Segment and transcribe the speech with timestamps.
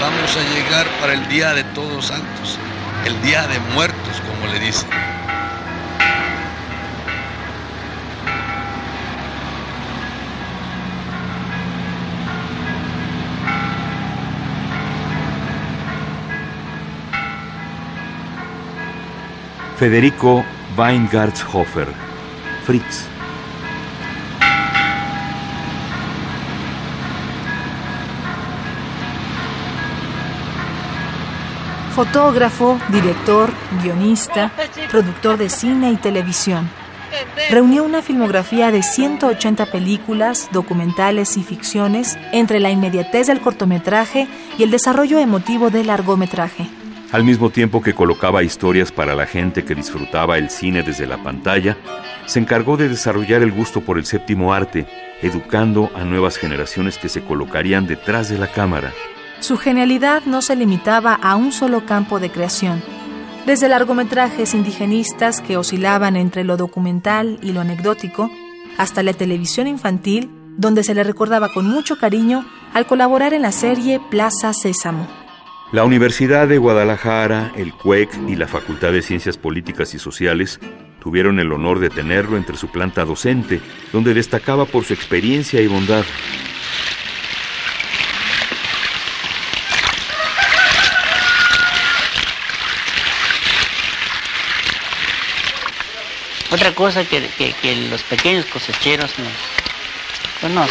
[0.00, 2.58] Vamos a llegar para el Día de Todos Santos,
[3.04, 4.88] el Día de Muertos, como le dicen.
[19.76, 20.44] Federico
[20.76, 21.88] Weingartshofer,
[22.64, 23.17] Fritz.
[31.98, 33.50] Fotógrafo, director,
[33.82, 34.52] guionista,
[34.88, 36.70] productor de cine y televisión.
[37.50, 44.62] Reunió una filmografía de 180 películas, documentales y ficciones entre la inmediatez del cortometraje y
[44.62, 46.68] el desarrollo emotivo del largometraje.
[47.10, 51.20] Al mismo tiempo que colocaba historias para la gente que disfrutaba el cine desde la
[51.20, 51.76] pantalla,
[52.26, 54.86] se encargó de desarrollar el gusto por el séptimo arte,
[55.20, 58.92] educando a nuevas generaciones que se colocarían detrás de la cámara.
[59.40, 62.82] Su genialidad no se limitaba a un solo campo de creación.
[63.46, 68.30] Desde largometrajes indigenistas que oscilaban entre lo documental y lo anecdótico,
[68.78, 73.52] hasta la televisión infantil, donde se le recordaba con mucho cariño al colaborar en la
[73.52, 75.06] serie Plaza Sésamo.
[75.70, 80.58] La Universidad de Guadalajara, el CUEC y la Facultad de Ciencias Políticas y Sociales
[81.00, 83.60] tuvieron el honor de tenerlo entre su planta docente,
[83.92, 86.04] donde destacaba por su experiencia y bondad.
[96.50, 97.20] Otra cosa que,
[97.90, 99.32] los pequeños cosecheros nos,
[100.40, 100.70] pues nos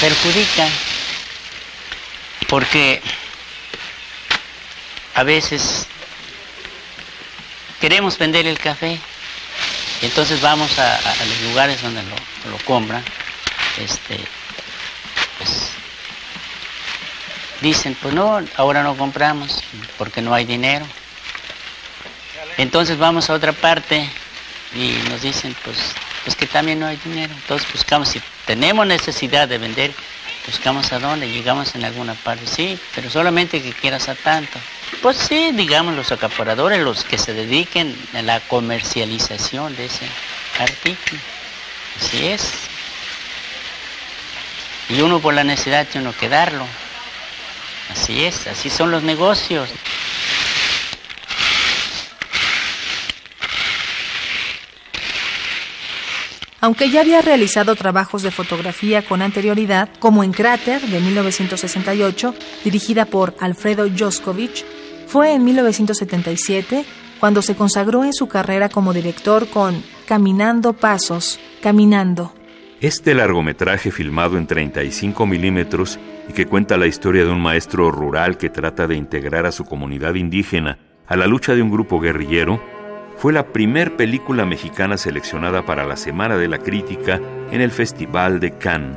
[0.00, 0.70] perjudican,
[2.48, 3.02] porque
[5.14, 5.86] a veces
[7.78, 8.98] queremos vender el café,
[10.00, 13.04] entonces vamos a, los lugares donde lo, compran,
[13.76, 14.18] este,
[15.36, 15.72] pues,
[17.60, 19.62] dicen, pues no, ahora no compramos
[19.98, 20.86] porque no hay dinero.
[22.56, 24.08] Entonces vamos a otra parte
[24.74, 25.78] y nos dicen, pues,
[26.24, 27.32] pues que también no hay dinero.
[27.34, 29.92] Entonces buscamos, si tenemos necesidad de vender,
[30.46, 34.58] buscamos a dónde, llegamos en alguna parte, sí, pero solamente que quieras a tanto.
[35.02, 40.06] Pues sí, digamos los acaparadores, los que se dediquen a la comercialización de ese
[40.58, 41.20] artículo.
[42.00, 42.52] Así es.
[44.88, 46.66] Y uno por la necesidad tiene uno que darlo.
[47.90, 49.68] Así es, así son los negocios.
[56.60, 62.34] Aunque ya había realizado trabajos de fotografía con anterioridad, como en Cráter de 1968,
[62.64, 64.64] dirigida por Alfredo Joskovich,
[65.06, 66.84] fue en 1977
[67.18, 72.34] cuando se consagró en su carrera como director con Caminando Pasos, Caminando.
[72.80, 78.38] Este largometraje filmado en 35 milímetros y que cuenta la historia de un maestro rural
[78.38, 82.62] que trata de integrar a su comunidad indígena a la lucha de un grupo guerrillero,
[83.20, 87.20] fue la primer película mexicana seleccionada para la Semana de la Crítica
[87.50, 88.96] en el Festival de Cannes.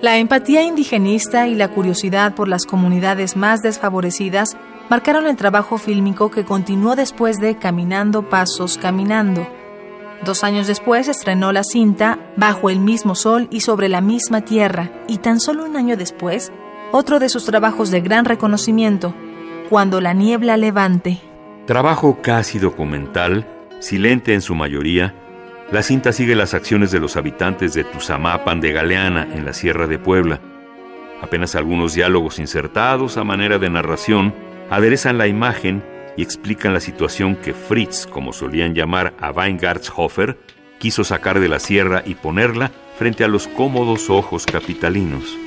[0.00, 4.56] La empatía indigenista y la curiosidad por las comunidades más desfavorecidas
[4.88, 9.48] marcaron el trabajo fílmico que continuó después de Caminando Pasos Caminando.
[10.24, 14.92] Dos años después estrenó la cinta Bajo el mismo sol y sobre la misma tierra,
[15.08, 16.52] y tan solo un año después,
[16.92, 19.12] otro de sus trabajos de gran reconocimiento,
[19.68, 21.20] Cuando la niebla levante,
[21.70, 23.46] Trabajo casi documental,
[23.78, 25.14] silente en su mayoría,
[25.70, 29.86] la cinta sigue las acciones de los habitantes de Tuzamapan de Galeana, en la Sierra
[29.86, 30.40] de Puebla.
[31.22, 34.34] Apenas algunos diálogos insertados a manera de narración
[34.68, 35.84] aderezan la imagen
[36.16, 40.38] y explican la situación que Fritz, como solían llamar a Weingartshofer,
[40.80, 45.38] quiso sacar de la sierra y ponerla frente a los cómodos ojos capitalinos.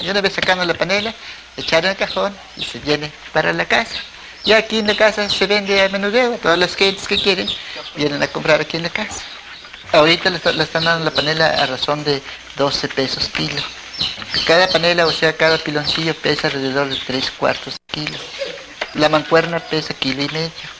[0.00, 1.14] Y una vez sacando la panela,
[1.56, 3.96] echar en el cajón y se viene para la casa.
[4.44, 7.48] Y aquí en la casa se vende a menudeo, todas las gentes que quieren
[7.96, 9.22] vienen a comprar aquí en la casa.
[9.92, 12.22] Ahorita le, están dando la panela a razón de
[12.56, 13.62] 12 pesos kilo.
[14.46, 18.16] Cada panela, o sea, cada piloncillo pesa alrededor de 3 cuartos kilo.
[18.94, 20.77] La mancuerna pesa kilo y medio.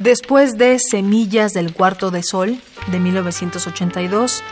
[0.00, 2.58] Después de Semillas del Cuarto de Sol,
[2.90, 4.42] de 1982,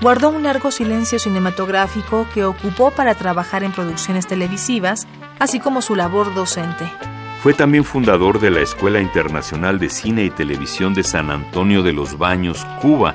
[0.00, 5.06] guardó un largo silencio cinematográfico que ocupó para trabajar en producciones televisivas,
[5.38, 6.90] así como su labor docente.
[7.42, 11.92] Fue también fundador de la Escuela Internacional de Cine y Televisión de San Antonio de
[11.92, 13.14] los Baños, Cuba,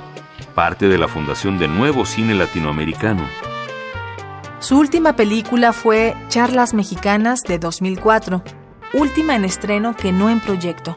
[0.54, 3.24] parte de la fundación de Nuevo Cine Latinoamericano.
[4.60, 8.44] Su última película fue Charlas Mexicanas de 2004,
[8.94, 10.96] última en estreno que no en proyecto.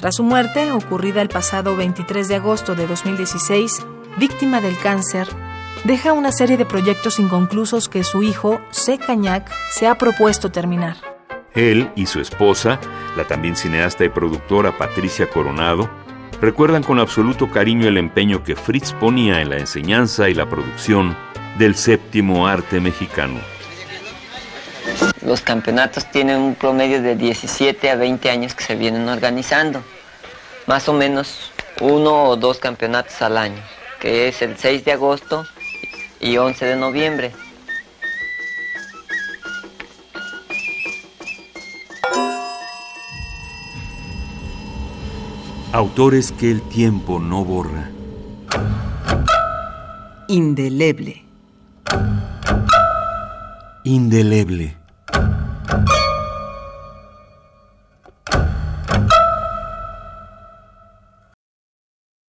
[0.00, 3.86] Tras su muerte, ocurrida el pasado 23 de agosto de 2016,
[4.16, 5.28] víctima del cáncer,
[5.84, 8.96] deja una serie de proyectos inconclusos que su hijo, C.
[8.96, 10.96] Cañac, se ha propuesto terminar.
[11.54, 12.80] Él y su esposa,
[13.14, 15.90] la también cineasta y productora Patricia Coronado,
[16.40, 21.14] recuerdan con absoluto cariño el empeño que Fritz ponía en la enseñanza y la producción
[21.58, 23.38] del séptimo arte mexicano.
[25.22, 29.82] Los campeonatos tienen un promedio de 17 a 20 años que se vienen organizando.
[30.66, 33.62] Más o menos uno o dos campeonatos al año,
[34.00, 35.46] que es el 6 de agosto
[36.20, 37.32] y 11 de noviembre.
[45.72, 47.88] Autores que el tiempo no borra.
[50.26, 51.24] Indeleble.
[53.84, 54.79] Indeleble.